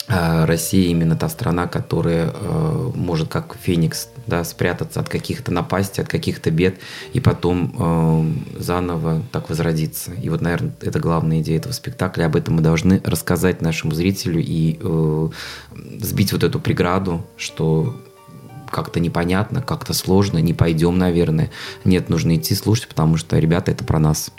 Россия 0.07 0.89
именно 0.89 1.15
та 1.15 1.29
страна, 1.29 1.67
которая 1.67 2.31
э, 2.31 2.91
может 2.93 3.27
как 3.27 3.55
феникс 3.59 4.09
да, 4.27 4.43
спрятаться 4.43 4.99
от 4.99 5.09
каких-то 5.09 5.51
напастей, 5.51 6.03
от 6.03 6.09
каких-то 6.09 6.51
бед, 6.51 6.75
и 7.13 7.19
потом 7.19 7.75
э, 7.77 8.59
заново 8.61 9.23
так 9.31 9.49
возродиться. 9.49 10.11
И 10.13 10.29
вот, 10.29 10.41
наверное, 10.41 10.73
это 10.81 10.99
главная 10.99 11.41
идея 11.41 11.57
этого 11.57 11.73
спектакля. 11.73 12.25
Об 12.25 12.35
этом 12.35 12.55
мы 12.55 12.61
должны 12.61 13.01
рассказать 13.03 13.61
нашему 13.61 13.93
зрителю 13.93 14.41
и 14.41 14.77
э, 14.79 15.29
сбить 15.99 16.33
вот 16.33 16.43
эту 16.43 16.59
преграду, 16.59 17.25
что 17.35 17.95
как-то 18.69 18.99
непонятно, 18.99 19.61
как-то 19.61 19.93
сложно, 19.93 20.37
не 20.37 20.53
пойдем, 20.53 20.99
наверное. 20.99 21.49
Нет, 21.83 22.09
нужно 22.09 22.35
идти 22.35 22.53
слушать, 22.53 22.87
потому 22.87 23.17
что, 23.17 23.39
ребята, 23.39 23.71
это 23.71 23.83
про 23.83 23.97
нас. 23.97 24.31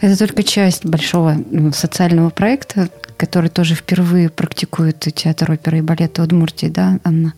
Это 0.00 0.18
только 0.18 0.42
часть 0.42 0.84
большого 0.84 1.36
социального 1.72 2.30
проекта, 2.30 2.88
который 3.22 3.50
тоже 3.50 3.76
впервые 3.76 4.30
практикует 4.30 4.98
театр 4.98 5.52
оперы 5.52 5.78
и 5.78 5.80
балета 5.80 6.24
Удмуртии, 6.24 6.66
да, 6.66 6.98
Анна? 7.04 7.34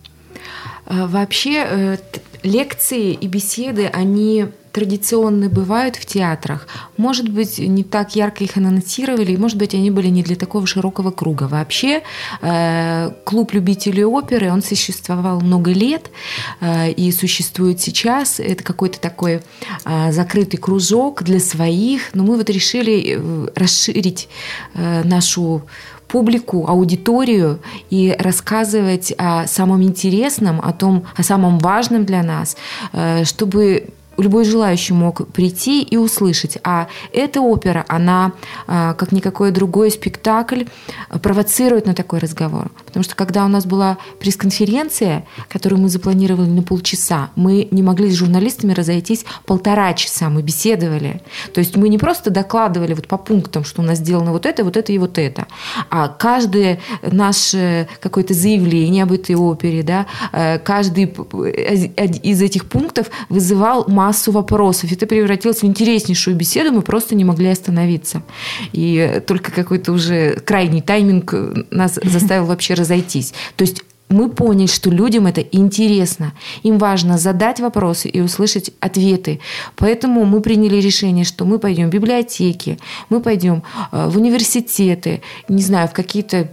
А, 0.87 1.07
вообще 1.07 1.63
э, 1.63 1.97
лекции 2.45 3.13
и 3.13 3.27
беседы, 3.27 3.87
они 3.87 4.47
традиционные 4.71 5.49
бывают 5.49 5.95
в 5.95 6.05
театрах. 6.05 6.67
Может 6.97 7.29
быть, 7.29 7.59
не 7.61 7.85
так 7.85 8.17
ярко 8.17 8.43
их 8.43 8.57
анонсировали, 8.57 9.33
и, 9.33 9.37
может 9.37 9.57
быть, 9.57 9.73
они 9.73 9.91
были 9.93 10.09
не 10.09 10.25
для 10.25 10.35
такого 10.35 10.67
широкого 10.67 11.13
круга. 11.13 11.45
Вообще, 11.45 12.03
э, 12.43 13.11
клуб 13.25 13.53
любителей 13.53 14.05
оперы, 14.05 14.51
он 14.51 14.63
существовал 14.63 15.41
много 15.41 15.71
лет 15.71 16.11
э, 16.61 16.91
и 16.91 17.13
существует 17.13 17.81
сейчас. 17.81 18.41
Это 18.41 18.65
какой-то 18.65 19.01
такой 19.01 19.43
закрытый 20.11 20.59
кружок 20.59 21.23
для 21.23 21.39
своих. 21.39 22.13
Но 22.15 22.25
мы 22.25 22.37
вот 22.37 22.51
решили 22.51 23.51
расширить 23.55 24.29
нашу 24.75 25.63
публику, 26.15 26.67
аудиторию 26.69 27.59
и 27.91 28.15
рассказывать 28.21 29.13
о 29.19 29.49
самом 29.49 29.83
интересном, 29.83 30.61
о 30.61 30.73
том, 30.73 31.03
о 31.17 31.25
самом 31.25 31.59
важном 31.59 32.05
для 32.05 32.23
нас, 32.23 32.57
э, 32.93 33.25
чтобы 33.25 33.89
любой 34.17 34.45
желающий 34.45 34.95
мог 34.95 35.27
прийти 35.33 35.83
и 35.83 35.97
услышать. 35.97 36.59
А 36.63 36.87
эта 37.13 37.41
опера, 37.41 37.85
она, 37.89 38.33
а, 38.67 38.95
как 38.95 39.13
никакой 39.13 39.51
другой 39.51 39.91
спектакль, 39.91 40.65
провоцирует 41.23 41.87
на 41.87 41.95
такой 41.95 42.21
разговор. 42.21 42.71
Потому 42.95 43.03
что 43.07 43.17
когда 43.17 43.45
у 43.45 43.49
нас 43.49 43.67
была 43.67 43.99
пресс-конференция, 44.21 45.27
которую 45.49 45.83
мы 45.83 45.89
запланировали 45.89 46.49
на 46.49 46.63
полчаса, 46.63 47.31
мы 47.35 47.67
не 47.73 47.83
могли 47.83 48.09
с 48.09 48.15
журналистами 48.15 48.73
разойтись 48.73 49.25
полтора 49.47 49.95
часа, 49.95 50.29
мы 50.31 50.43
беседовали. 50.43 51.21
То 51.53 51.59
есть 51.59 51.77
мы 51.77 51.89
не 51.89 51.99
просто 51.99 52.31
докладывали 52.31 52.95
вот 52.95 53.09
по 53.09 53.19
пунктам, 53.19 53.65
что 53.65 53.83
у 53.83 53.85
нас 53.85 53.99
сделано 53.99 54.31
вот 54.31 54.47
это, 54.47 54.63
вот 54.63 54.77
это 54.77 54.93
и 54.93 54.99
вот 54.99 55.19
это, 55.19 55.49
а 55.91 56.07
каждое 56.07 56.79
наше 57.03 57.89
какое-то 58.01 58.33
заявление 58.33 59.03
об 59.03 59.11
этой 59.11 59.35
опере, 59.35 59.83
да, 59.83 60.07
э, 60.33 60.61
каждый 60.61 61.07
из 61.07 62.43
этих 62.43 62.67
пунктов 62.67 63.11
вызывал 63.29 63.87
массу 63.89 64.31
вопросов. 64.31 64.93
Это 64.93 65.07
превратилось 65.09 65.63
в 65.63 65.65
интереснейшую 65.65 66.37
беседу, 66.37 66.71
мы 66.71 66.83
просто 66.83 67.17
не 67.17 67.25
могли 67.25 67.49
остановиться. 67.49 68.23
И 68.71 69.21
только 69.27 69.51
какой-то 69.51 69.91
уже 69.91 70.37
крайний 70.37 70.81
тайминг 70.81 71.35
нас 71.73 71.99
заставил 72.05 72.45
вообще 72.45 72.75
разойтись. 72.85 73.33
То 73.57 73.65
есть 73.65 73.83
мы 74.11 74.29
поняли, 74.29 74.67
что 74.67 74.91
людям 74.91 75.27
это 75.27 75.41
интересно. 75.41 76.33
Им 76.63 76.79
важно 76.79 77.19
задать 77.19 77.61
вопросы 77.61 78.09
и 78.09 78.21
услышать 78.21 78.71
ответы. 78.81 79.41
Поэтому 79.77 80.25
мы 80.25 80.41
приняли 80.41 80.77
решение, 80.77 81.25
что 81.25 81.45
мы 81.45 81.59
пойдем 81.59 81.89
в 81.89 81.93
библиотеки, 81.93 82.79
мы 83.09 83.21
пойдем 83.21 83.63
э, 83.93 84.09
в 84.09 84.17
университеты, 84.17 85.23
не 85.49 85.63
знаю, 85.63 85.89
в 85.89 85.93
какие-то 85.93 86.49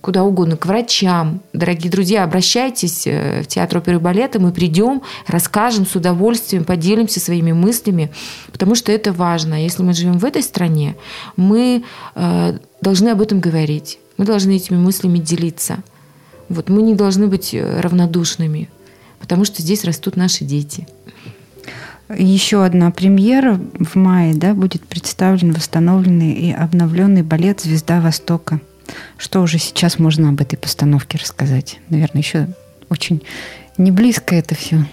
куда 0.00 0.24
угодно, 0.24 0.56
к 0.56 0.66
врачам. 0.66 1.40
Дорогие 1.52 1.90
друзья, 1.90 2.24
обращайтесь 2.24 3.06
э, 3.06 3.42
в 3.42 3.46
театр 3.46 3.78
оперы 3.78 3.98
и 3.98 4.00
балета, 4.00 4.40
мы 4.40 4.50
придем, 4.50 5.02
расскажем 5.26 5.86
с 5.86 5.94
удовольствием, 5.94 6.64
поделимся 6.64 7.20
своими 7.20 7.52
мыслями, 7.52 8.10
потому 8.50 8.74
что 8.74 8.90
это 8.90 9.12
важно. 9.12 9.62
Если 9.62 9.82
мы 9.82 9.92
живем 9.92 10.18
в 10.18 10.24
этой 10.24 10.42
стране, 10.42 10.96
мы 11.36 11.84
э, 12.14 12.58
должны 12.80 13.08
об 13.08 13.20
этом 13.20 13.40
говорить, 13.40 13.98
мы 14.16 14.24
должны 14.24 14.56
этими 14.56 14.76
мыслями 14.76 15.18
делиться. 15.18 15.78
Вот 16.48 16.68
мы 16.68 16.82
не 16.82 16.94
должны 16.94 17.26
быть 17.26 17.54
э, 17.54 17.80
равнодушными, 17.80 18.68
потому 19.18 19.44
что 19.44 19.62
здесь 19.62 19.84
растут 19.84 20.16
наши 20.16 20.44
дети. 20.44 20.86
Еще 22.16 22.64
одна 22.64 22.90
премьера 22.90 23.60
в 23.78 23.94
мае 23.94 24.34
да, 24.34 24.52
будет 24.54 24.84
представлен 24.84 25.52
восстановленный 25.52 26.32
и 26.32 26.52
обновленный 26.52 27.22
балет 27.22 27.60
«Звезда 27.60 28.00
Востока». 28.00 28.60
Что 29.16 29.42
уже 29.42 29.58
сейчас 29.58 30.00
можно 30.00 30.30
об 30.30 30.40
этой 30.40 30.56
постановке 30.56 31.18
рассказать? 31.18 31.78
Наверное, 31.88 32.22
еще 32.22 32.48
очень 32.88 33.22
не 33.78 33.92
близко 33.92 34.34
это 34.34 34.56
все. 34.56 34.84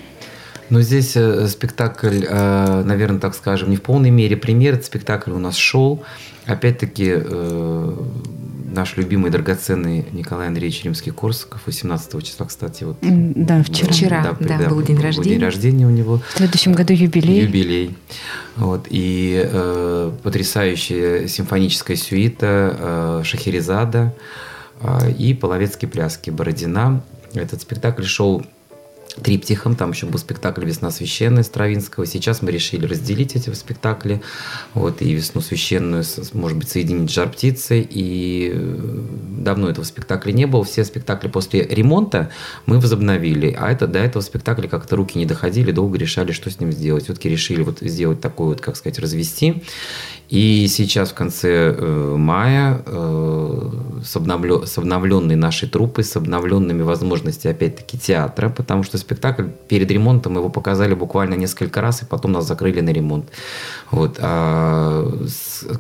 Но 0.70 0.82
здесь 0.82 1.16
э, 1.16 1.48
спектакль, 1.48 2.24
э, 2.28 2.84
наверное, 2.84 3.20
так 3.20 3.34
скажем, 3.36 3.70
не 3.70 3.78
в 3.78 3.82
полной 3.82 4.12
мере. 4.12 4.36
Этот 4.36 4.86
спектакль 4.86 5.32
у 5.32 5.40
нас 5.40 5.56
шел. 5.56 6.04
Опять-таки, 6.48 7.14
наш 8.78 8.98
любимый 8.98 9.32
драгоценный 9.32 10.06
Николай 10.12 10.48
Андреевич 10.48 10.84
Римский-Корсаков, 10.84 11.62
18 11.66 12.24
числа, 12.24 12.46
кстати. 12.46 12.84
Вот, 12.84 12.98
да, 13.02 13.64
вчера. 13.64 13.92
Вчера, 13.92 14.24
да, 14.24 14.38
да, 14.40 14.58
да, 14.60 14.70
был 14.70 14.82
день 14.82 15.00
рождения. 15.00 15.30
день 15.32 15.42
рождения 15.42 15.88
у 15.88 15.90
него. 15.90 16.22
В 16.34 16.38
следующем 16.38 16.74
году 16.74 16.94
юбилей. 16.94 17.42
Юбилей. 17.42 17.98
Вот, 18.56 18.86
и 18.90 19.42
э, 19.52 20.12
потрясающая 20.24 21.28
симфоническая 21.28 21.98
сюита 21.98 22.78
э, 22.80 23.22
Шахерезада 23.24 24.14
э, 24.82 25.12
и 25.18 25.34
половецкие 25.34 25.90
пляски 25.90 26.30
Бородина. 26.30 27.04
Этот 27.34 27.62
спектакль 27.62 28.04
шел 28.04 28.46
триптихом, 29.22 29.76
там 29.76 29.92
еще 29.92 30.06
был 30.06 30.20
спектакль 30.20 30.66
«Весна 30.66 30.92
священная» 30.92 31.44
Стравинского. 31.44 32.06
Сейчас 32.06 32.42
мы 32.42 32.52
решили 32.52 32.86
разделить 32.86 33.36
эти 33.36 33.54
спектакли, 33.54 34.22
вот, 34.74 35.02
и 35.02 35.14
«Весну 35.14 35.42
священную», 35.42 36.04
может 36.34 36.58
быть, 36.58 36.70
соединить 36.70 37.12
«Жар 37.12 37.30
птицей», 37.30 37.88
и 37.90 38.52
э, 38.54 39.00
давно 39.40 39.70
этого 39.70 39.86
спектакля 39.86 40.32
не 40.32 40.46
было. 40.46 40.64
Все 40.64 40.84
спектакли 40.84 41.28
после 41.28 41.64
ремонта 41.64 42.30
мы 42.66 42.80
возобновили, 42.80 43.56
а 43.58 43.72
это 43.72 43.88
до 43.88 44.00
этого 44.00 44.22
спектакля 44.22 44.68
как-то 44.68 44.96
руки 44.96 45.18
не 45.18 45.26
доходили, 45.26 45.72
долго 45.72 45.98
решали, 45.98 46.32
что 46.32 46.50
с 46.50 46.60
ним 46.60 46.72
сделать. 46.72 47.06
Все-таки 47.06 47.30
решили 47.30 47.62
вот 47.64 47.80
сделать 47.80 48.22
такой 48.22 48.48
вот, 48.48 48.62
как 48.62 48.76
сказать, 48.76 49.00
развести. 49.00 49.64
И 50.30 50.68
сейчас 50.68 51.12
в 51.12 51.14
конце 51.14 51.74
э, 51.78 52.16
мая 52.18 52.82
э, 52.86 53.72
с, 54.04 54.16
обновлё, 54.16 54.66
с 54.66 54.78
обновленной 54.78 55.36
нашей 55.36 55.70
труппой, 55.70 56.04
с 56.04 56.16
обновленными 56.16 56.82
возможностями, 56.82 57.54
опять-таки, 57.54 57.98
театра, 57.98 58.50
потому 58.50 58.84
что 58.84 58.98
спектакль 58.98 59.48
перед 59.68 59.90
ремонтом 59.92 60.36
его 60.36 60.50
показали 60.50 60.94
буквально 60.94 61.36
несколько 61.36 61.82
раз, 61.82 62.02
и 62.02 62.06
потом 62.06 62.32
нас 62.32 62.48
закрыли 62.48 62.82
на 62.82 62.90
ремонт. 62.90 63.30
Вот. 63.92 64.18
А, 64.20 65.12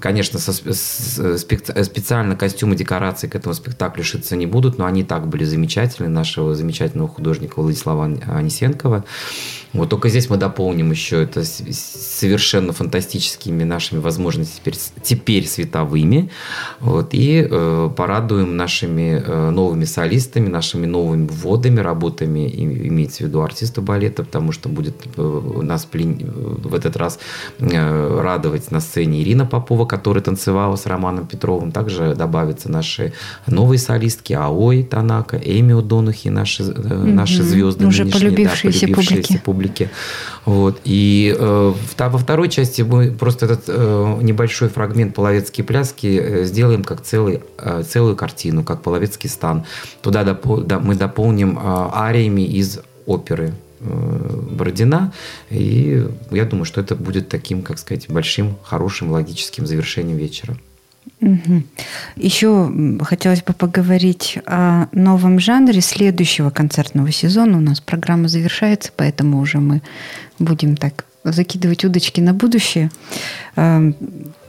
конечно, 0.02 0.40
со, 0.40 0.52
с, 0.52 1.38
специально 1.38 2.36
костюмы, 2.36 2.76
декорации 2.76 3.28
к 3.28 3.36
этому 3.36 3.54
спектаклю 3.54 4.04
шиться 4.04 4.36
не 4.36 4.46
будут, 4.46 4.78
но 4.78 4.86
они 4.86 5.04
так 5.04 5.28
были 5.28 5.44
замечательны, 5.44 6.10
нашего 6.10 6.56
замечательного 6.56 7.10
художника 7.10 7.62
Владислава 7.62 8.06
Анисенкова. 8.28 9.04
Вот 9.74 9.90
только 9.90 10.10
здесь 10.10 10.30
мы 10.30 10.38
дополним 10.38 10.92
еще 10.92 11.24
это 11.24 11.44
совершенно 11.44 12.74
фантастическими 12.74 13.64
нашими 13.64 14.00
возможностями 14.00 14.58
теперь, 14.58 14.78
теперь 15.04 15.48
световыми. 15.48 16.30
Вот, 16.80 17.10
и 17.14 17.48
э, 17.50 17.90
порадуем 17.96 18.56
нашими 18.56 19.22
э, 19.26 19.50
новыми 19.50 19.86
солистами, 19.86 20.48
нашими 20.48 20.86
новыми 20.86 21.28
вводами, 21.28 21.80
работами, 21.80 22.50
имеется 22.88 23.24
в 23.24 23.28
виду 23.28 23.42
артиста 23.42 23.82
балета, 23.82 24.24
потому 24.24 24.52
что 24.52 24.70
будет 24.70 24.96
э, 25.18 25.60
нас 25.62 25.86
плен... 25.86 26.18
в 26.64 26.74
этот 26.74 26.96
раз 26.98 27.20
э, 27.60 28.20
радовать 28.22 28.72
на 28.72 28.80
сцене 28.80 29.22
Ирина 29.22 29.46
Попова, 29.46 29.86
которая 29.86 30.24
танцевала 30.24 30.76
с 30.76 30.86
Романом 30.86 31.28
Петровым. 31.28 31.72
Также 31.72 32.16
добавятся 32.16 32.72
наши 32.72 33.14
новые 33.48 33.80
солистки 33.80 34.34
Аой 34.34 34.84
Танака, 34.84 35.38
Эми 35.38 35.74
Удонухи, 35.74 36.30
наши, 36.30 36.64
э, 36.64 36.94
наши 36.94 37.44
звезды. 37.44 37.86
Уже 37.86 38.06
полюбившиеся, 38.06 38.88
да, 38.88 38.96
полюбившиеся 38.96 39.40
публике 39.40 39.42
публике. 39.58 39.90
Вот. 40.46 40.80
И 40.84 41.36
э, 41.38 41.74
во 41.98 42.18
второй 42.18 42.50
части 42.50 42.84
мы 42.84 43.12
просто 43.12 43.46
этот 43.46 43.64
э, 43.68 44.20
небольшой 44.22 44.70
фрагмент 44.70 45.16
«Половецкие 45.16 45.66
пляски» 45.66 46.20
э, 46.22 46.44
сделаем 46.46 46.84
как 46.84 47.02
целый, 47.02 47.42
э, 47.58 47.84
целую 47.84 48.16
картину, 48.16 48.64
как 48.64 48.82
«Половецкий 48.82 49.30
стан». 49.30 49.64
Туда 50.02 50.24
допол- 50.24 50.64
да, 50.64 50.80
мы 50.80 50.96
дополним 50.96 51.58
э, 51.58 51.62
ариями 51.94 52.42
из 52.42 52.80
оперы 53.08 53.54
э, 53.80 54.42
Бородина. 54.52 55.12
И 55.50 56.06
я 56.32 56.46
думаю, 56.46 56.66
что 56.66 56.82
это 56.82 56.96
будет 56.96 57.30
таким, 57.30 57.62
как 57.64 57.80
сказать, 57.80 58.06
большим, 58.10 58.56
хорошим, 58.64 59.12
логическим 59.12 59.66
завершением 59.66 60.18
вечера. 60.18 60.56
Угу. 61.22 61.64
Еще 62.16 62.98
хотелось 63.02 63.44
бы 63.44 63.54
поговорить 63.54 64.38
о 64.46 64.88
новом 64.92 65.40
жанре 65.40 65.82
следующего 65.82 66.50
концертного 66.50 67.12
сезона. 67.12 67.58
У 67.58 67.62
нас 67.62 67.80
программа 67.82 68.28
завершается, 68.28 68.92
поэтому 68.96 69.40
уже 69.40 69.60
мы 69.60 69.82
будем 70.40 70.76
так 70.76 71.06
закидывать 71.24 71.84
удочки 71.84 72.22
на 72.22 72.34
будущее. 72.34 72.92
Эм, 73.56 73.96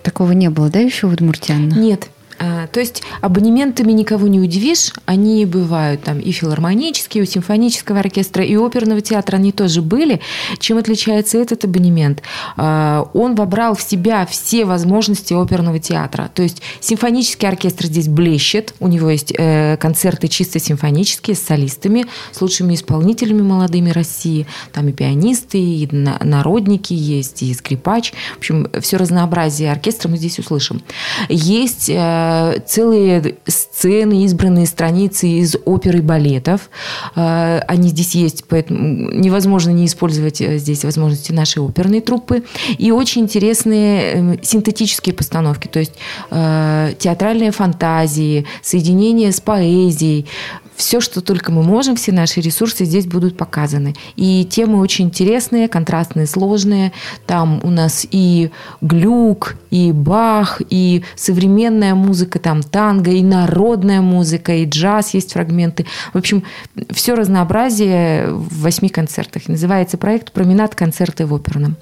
такого 0.02 0.32
не 0.32 0.50
было, 0.50 0.68
да, 0.68 0.78
еще 0.78 1.06
в 1.06 1.12
Удмуртианна? 1.12 1.74
Нет, 1.74 2.08
то 2.38 2.80
есть 2.80 3.02
абонементами 3.20 3.92
никого 3.92 4.28
не 4.28 4.40
удивишь. 4.40 4.92
Они 5.06 5.44
бывают 5.44 6.02
там 6.02 6.18
и 6.20 6.30
филармонические, 6.30 7.22
у 7.24 7.26
симфонического 7.26 8.00
оркестра, 8.00 8.44
и 8.44 8.56
оперного 8.56 9.00
театра 9.00 9.36
они 9.36 9.52
тоже 9.52 9.82
были. 9.82 10.20
Чем 10.58 10.78
отличается 10.78 11.38
этот 11.38 11.64
абонемент? 11.64 12.22
А, 12.56 13.08
он 13.12 13.34
вобрал 13.34 13.74
в 13.74 13.82
себя 13.82 14.26
все 14.26 14.64
возможности 14.64 15.34
оперного 15.34 15.78
театра. 15.78 16.30
То 16.32 16.42
есть 16.42 16.62
симфонический 16.80 17.48
оркестр 17.48 17.86
здесь 17.86 18.08
блещет. 18.08 18.74
У 18.80 18.88
него 18.88 19.10
есть 19.10 19.32
э, 19.36 19.76
концерты 19.78 20.28
чисто 20.28 20.58
симфонические 20.58 21.36
с 21.36 21.42
солистами, 21.42 22.06
с 22.32 22.40
лучшими 22.40 22.74
исполнителями 22.74 23.42
молодыми 23.42 23.90
России. 23.90 24.46
Там 24.72 24.88
и 24.88 24.92
пианисты, 24.92 25.58
и 25.58 25.88
народники 25.92 26.92
есть, 26.92 27.42
и 27.42 27.52
скрипач. 27.54 28.12
В 28.34 28.38
общем, 28.38 28.68
все 28.80 28.96
разнообразие 28.96 29.72
оркестра 29.72 30.08
мы 30.08 30.16
здесь 30.16 30.38
услышим. 30.38 30.82
Есть 31.28 31.90
Э, 31.90 32.27
целые 32.66 33.36
сцены, 33.46 34.24
избранные 34.24 34.66
страницы 34.66 35.28
из 35.28 35.56
опер 35.64 35.96
и 35.96 36.00
балетов. 36.00 36.70
Э, 37.14 37.60
они 37.68 37.88
здесь 37.88 38.14
есть, 38.14 38.44
поэтому 38.48 39.10
невозможно 39.12 39.70
не 39.70 39.86
использовать 39.86 40.40
э, 40.40 40.58
здесь 40.58 40.84
возможности 40.84 41.32
нашей 41.32 41.64
оперной 41.64 42.00
труппы. 42.00 42.44
И 42.78 42.90
очень 42.90 43.22
интересные 43.22 44.38
синтетические 44.42 45.14
постановки, 45.14 45.68
то 45.68 45.78
есть 45.78 45.92
театральные 46.30 47.50
фантазии, 47.50 48.46
соединение 48.62 49.32
с 49.32 49.40
поэзией 49.40 50.26
все, 50.78 51.00
что 51.00 51.20
только 51.20 51.50
мы 51.50 51.64
можем, 51.64 51.96
все 51.96 52.12
наши 52.12 52.40
ресурсы 52.40 52.84
здесь 52.84 53.06
будут 53.06 53.36
показаны. 53.36 53.96
И 54.14 54.44
темы 54.44 54.78
очень 54.78 55.06
интересные, 55.06 55.66
контрастные, 55.68 56.26
сложные. 56.28 56.92
Там 57.26 57.60
у 57.64 57.70
нас 57.70 58.06
и 58.08 58.52
глюк, 58.80 59.56
и 59.70 59.90
бах, 59.90 60.62
и 60.70 61.02
современная 61.16 61.96
музыка, 61.96 62.38
там 62.38 62.62
танго, 62.62 63.10
и 63.10 63.22
народная 63.22 64.00
музыка, 64.00 64.54
и 64.54 64.66
джаз 64.66 65.14
есть 65.14 65.32
фрагменты. 65.32 65.84
В 66.14 66.18
общем, 66.18 66.44
все 66.90 67.16
разнообразие 67.16 68.28
в 68.30 68.62
восьми 68.62 68.88
концертах. 68.88 69.48
Называется 69.48 69.98
проект 69.98 70.30
«Променад 70.30 70.76
концерты 70.76 71.26
в 71.26 71.34
оперном». 71.34 71.74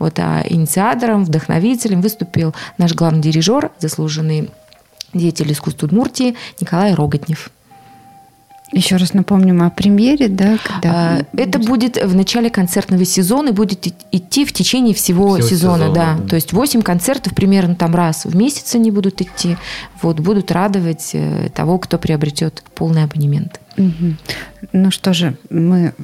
Вот, 0.00 0.18
а 0.18 0.42
инициатором, 0.48 1.24
вдохновителем 1.24 2.00
выступил 2.00 2.52
наш 2.78 2.94
главный 2.94 3.22
дирижер, 3.22 3.70
заслуженный 3.78 4.50
деятель 5.14 5.52
искусства 5.52 5.86
Удмуртии 5.86 6.34
Николай 6.60 6.94
Роготнев. 6.94 7.50
Еще 8.72 8.96
раз 8.96 9.14
напомним 9.14 9.62
о 9.62 9.70
премьере, 9.70 10.28
да? 10.28 10.56
Когда... 10.62 10.90
А, 10.92 11.22
это 11.36 11.58
будет 11.58 11.96
в 11.96 12.14
начале 12.14 12.50
концертного 12.50 13.04
сезона 13.04 13.48
и 13.48 13.52
будет 13.52 13.86
идти 14.12 14.44
в 14.44 14.52
течение 14.52 14.94
всего, 14.94 15.34
всего 15.34 15.48
сезона, 15.48 15.84
сезона, 15.86 15.94
да. 15.94 16.16
да. 16.20 16.28
То 16.28 16.36
есть 16.36 16.52
8 16.52 16.82
концертов 16.82 17.34
примерно 17.34 17.74
там 17.74 17.94
раз 17.96 18.24
в 18.24 18.36
месяц 18.36 18.74
они 18.76 18.92
будут 18.92 19.20
идти. 19.20 19.56
Вот, 20.02 20.20
будут 20.20 20.52
радовать 20.52 21.10
э, 21.14 21.50
того, 21.52 21.78
кто 21.78 21.98
приобретет 21.98 22.62
полный 22.74 23.02
абонемент. 23.02 23.60
Ну 23.76 24.90
что 24.90 25.14
же, 25.14 25.36
мы 25.48 25.94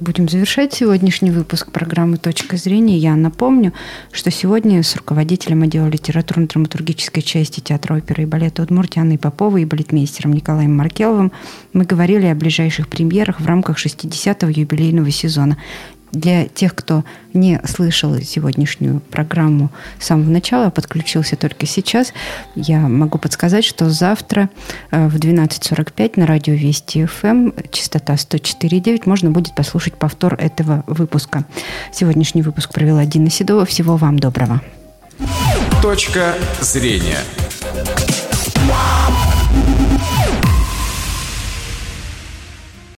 будем 0.00 0.28
завершать 0.28 0.74
сегодняшний 0.74 1.30
выпуск 1.30 1.70
программы 1.70 2.16
«Точка 2.16 2.56
зрения». 2.56 2.98
Я 2.98 3.16
напомню, 3.16 3.72
что 4.12 4.30
сегодня 4.30 4.82
с 4.82 4.94
руководителем 4.96 5.62
отдела 5.62 5.86
литературно-драматургической 5.86 7.22
части 7.22 7.60
театра 7.60 7.96
оперы 7.96 8.24
и 8.24 8.26
балета 8.26 8.62
Удмуртии 8.62 9.00
Анной 9.00 9.18
Поповой 9.18 9.62
и 9.62 9.64
балетмейстером 9.64 10.32
Николаем 10.32 10.76
Маркеловым 10.76 11.32
мы 11.72 11.84
говорили 11.84 12.26
о 12.26 12.34
ближайших 12.34 12.88
премьерах 12.88 13.40
в 13.40 13.46
рамках 13.46 13.78
60-го 13.78 14.48
юбилейного 14.48 15.10
сезона. 15.10 15.56
Для 16.14 16.46
тех, 16.46 16.74
кто 16.74 17.04
не 17.32 17.60
слышал 17.64 18.16
сегодняшнюю 18.20 19.00
программу 19.00 19.70
с 19.98 20.06
самого 20.06 20.30
начала, 20.30 20.70
подключился 20.70 21.36
только 21.36 21.66
сейчас, 21.66 22.12
я 22.54 22.78
могу 22.80 23.18
подсказать, 23.18 23.64
что 23.64 23.90
завтра 23.90 24.48
э, 24.90 25.08
в 25.08 25.16
12.45 25.16 26.12
на 26.16 26.26
радио 26.26 26.54
Вести 26.54 27.04
ФМ, 27.04 27.26
эм, 27.26 27.54
частота 27.72 28.14
104.9, 28.14 29.02
можно 29.06 29.30
будет 29.30 29.54
послушать 29.56 29.94
повтор 29.94 30.34
этого 30.34 30.84
выпуска. 30.86 31.44
Сегодняшний 31.92 32.42
выпуск 32.42 32.72
провела 32.72 33.04
Дина 33.04 33.28
Седова. 33.28 33.66
Всего 33.66 33.96
вам 33.96 34.18
доброго. 34.18 34.60
Точка 35.82 36.34
зрения. 36.60 37.18